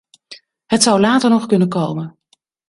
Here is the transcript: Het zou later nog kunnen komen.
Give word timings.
Het 0.65 0.83
zou 0.83 0.99
later 0.99 1.29
nog 1.29 1.45
kunnen 1.45 1.69
komen. 1.69 2.17